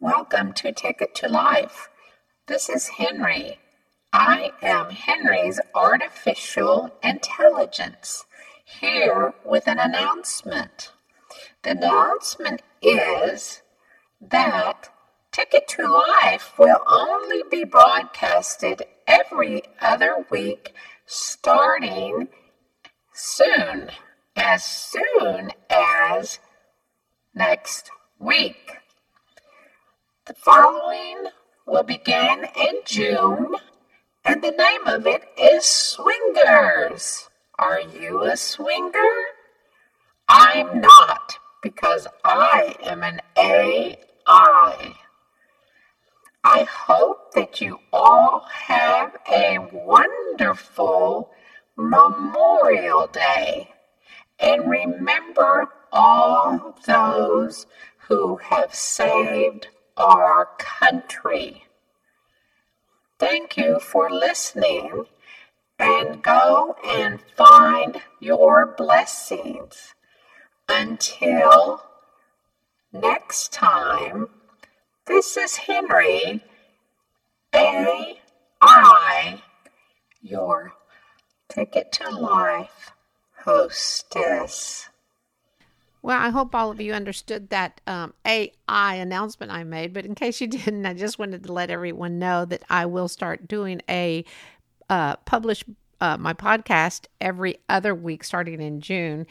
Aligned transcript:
Welcome 0.00 0.52
to 0.52 0.70
Ticket 0.70 1.12
to 1.16 1.28
Life. 1.28 1.88
This 2.46 2.68
is 2.68 2.88
Henrie. 2.98 3.58
I 4.12 4.52
am 4.62 4.90
Henrie's 4.90 5.58
artificial 5.74 6.96
intelligence 7.02 8.24
here 8.64 9.34
with 9.44 9.66
an 9.66 9.80
announcement. 9.80 10.92
The 11.64 11.72
announcement 11.72 12.62
is 12.80 13.62
that 14.20 14.88
Ticket 15.32 15.66
to 15.66 15.88
Life 15.88 16.52
will 16.60 16.78
only 16.86 17.42
be 17.50 17.64
broadcasted 17.64 18.84
every 19.08 19.64
other 19.80 20.24
week 20.30 20.74
starting 21.06 22.28
soon, 23.12 23.90
as 24.36 24.62
soon 24.62 25.50
as 25.68 26.38
next 27.34 27.90
week. 28.20 28.76
The 30.28 30.34
following 30.34 31.28
will 31.64 31.84
begin 31.84 32.44
in 32.54 32.80
June, 32.84 33.54
and 34.26 34.42
the 34.42 34.50
name 34.50 34.86
of 34.86 35.06
it 35.06 35.22
is 35.38 35.64
Swingers. 35.64 37.30
Are 37.58 37.80
you 37.80 38.24
a 38.24 38.36
swinger? 38.36 39.14
I'm 40.28 40.82
not, 40.82 41.38
because 41.62 42.06
I 42.26 42.76
am 42.82 43.02
an 43.04 43.22
AI. 43.38 44.96
I 46.44 46.64
hope 46.64 47.32
that 47.32 47.62
you 47.62 47.80
all 47.90 48.40
have 48.52 49.16
a 49.32 49.58
wonderful 49.72 51.30
Memorial 51.74 53.06
Day 53.06 53.70
and 54.38 54.70
remember 54.70 55.70
all 55.90 56.76
those 56.84 57.64
who 58.08 58.36
have 58.36 58.74
saved 58.74 59.68
our 59.98 60.48
country. 60.58 61.64
Thank 63.18 63.56
you 63.56 63.80
for 63.80 64.08
listening 64.10 65.04
and 65.78 66.22
go 66.22 66.76
and 66.86 67.20
find 67.36 68.00
your 68.20 68.74
blessings. 68.76 69.94
Until 70.68 71.82
next 72.92 73.52
time, 73.52 74.28
this 75.06 75.36
is 75.36 75.56
Henrie, 75.56 76.42
A.I., 77.54 79.42
your 80.22 80.72
Ticket 81.48 81.92
to 81.92 82.10
Life 82.10 82.92
hostess. 83.44 84.88
Well, 86.02 86.20
I 86.20 86.30
hope 86.30 86.54
all 86.54 86.70
of 86.70 86.80
you 86.80 86.92
understood 86.92 87.50
that 87.50 87.80
um, 87.86 88.14
AI 88.24 88.50
announcement 88.94 89.52
I 89.52 89.64
made. 89.64 89.92
But 89.92 90.04
in 90.06 90.14
case 90.14 90.40
you 90.40 90.46
didn't, 90.48 90.86
I 90.86 90.94
just 90.94 91.18
wanted 91.18 91.44
to 91.44 91.52
let 91.52 91.70
everyone 91.70 92.18
know 92.18 92.44
that 92.44 92.62
I 92.70 92.86
will 92.86 93.08
start 93.08 93.48
doing 93.48 93.82
a 93.88 94.24
uh, 94.88 95.16
publish 95.16 95.64
uh, 96.00 96.16
my 96.16 96.32
podcast 96.32 97.06
every 97.20 97.58
other 97.68 97.94
week 97.94 98.22
starting 98.24 98.60
in 98.60 98.80
June. 98.80 99.26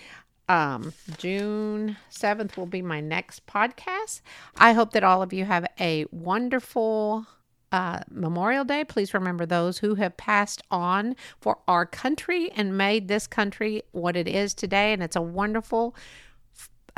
Um, 0.50 0.94
June 1.18 1.98
7th 2.12 2.58
will 2.58 2.68
be 2.68 2.82
my 2.82 3.02
next 3.02 3.46
podcast. 3.48 4.22
I 4.58 4.74
hope 4.74 4.92
that 4.92 5.04
all 5.04 5.22
of 5.22 5.34
you 5.34 5.46
have 5.46 5.66
a 5.80 6.06
wonderful 6.12 7.26
uh, 7.72 8.00
Memorial 8.10 8.64
Day. 8.64 8.86
Please 8.86 9.14
remember 9.14 9.46
those 9.46 9.80
who 9.80 9.96
have 9.96 10.16
passed 10.16 10.62
on 10.72 11.16
for 11.42 11.58
our 11.68 11.86
country 11.86 12.50
and 12.56 12.78
made 12.78 13.08
this 13.08 13.28
country 13.28 13.84
what 13.92 14.16
it 14.16 14.28
is 14.28 14.54
today. 14.54 14.94
And 14.94 15.04
it's 15.04 15.18
a 15.18 15.22
wonderful 15.22 15.96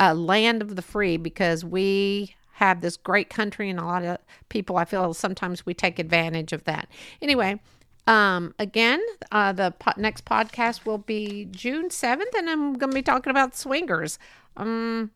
uh, 0.00 0.14
land 0.14 0.62
of 0.62 0.76
the 0.76 0.82
free 0.82 1.16
because 1.16 1.64
we 1.64 2.34
have 2.54 2.80
this 2.80 2.96
great 2.96 3.30
country 3.30 3.70
and 3.70 3.78
a 3.78 3.84
lot 3.84 4.04
of 4.04 4.18
people, 4.48 4.76
I 4.76 4.84
feel 4.84 5.14
sometimes 5.14 5.64
we 5.64 5.74
take 5.74 5.98
advantage 5.98 6.52
of 6.52 6.64
that. 6.64 6.88
Anyway, 7.22 7.60
um, 8.06 8.54
again, 8.58 9.00
uh, 9.30 9.52
the 9.52 9.72
po- 9.78 9.92
next 9.96 10.24
podcast 10.24 10.84
will 10.84 10.98
be 10.98 11.46
June 11.50 11.88
7th, 11.88 12.34
and 12.36 12.50
I'm 12.50 12.74
going 12.74 12.90
to 12.90 12.94
be 12.94 13.02
talking 13.02 13.30
about 13.30 13.56
swingers. 13.56 14.18
Um, 14.56 15.10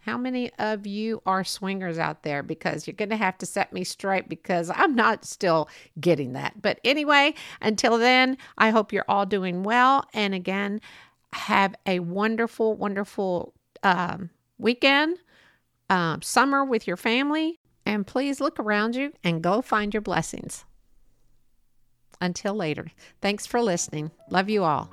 how 0.00 0.16
many 0.16 0.50
of 0.58 0.86
you 0.86 1.20
are 1.26 1.44
swingers 1.44 1.98
out 1.98 2.22
there? 2.22 2.42
Because 2.42 2.86
you're 2.86 2.94
going 2.94 3.10
to 3.10 3.16
have 3.16 3.36
to 3.38 3.46
set 3.46 3.72
me 3.72 3.84
straight 3.84 4.28
because 4.28 4.70
I'm 4.74 4.94
not 4.94 5.24
still 5.24 5.68
getting 6.00 6.32
that. 6.32 6.62
But 6.62 6.80
anyway, 6.82 7.34
until 7.60 7.98
then, 7.98 8.38
I 8.56 8.70
hope 8.70 8.92
you're 8.92 9.04
all 9.08 9.26
doing 9.26 9.62
well. 9.62 10.04
And 10.14 10.34
again, 10.34 10.80
have 11.34 11.74
a 11.84 11.98
wonderful, 12.00 12.74
wonderful 12.74 13.52
um, 13.82 14.30
weekend, 14.58 15.18
um, 15.88 16.22
summer 16.22 16.64
with 16.64 16.86
your 16.86 16.96
family. 16.96 17.60
And 17.86 18.06
please 18.06 18.40
look 18.40 18.60
around 18.60 18.96
you 18.96 19.12
and 19.24 19.42
go 19.42 19.62
find 19.62 19.94
your 19.94 20.02
blessings. 20.02 20.66
Until 22.20 22.54
later, 22.54 22.88
thanks 23.22 23.46
for 23.46 23.62
listening. 23.62 24.10
Love 24.28 24.50
you 24.50 24.64
all. 24.64 24.90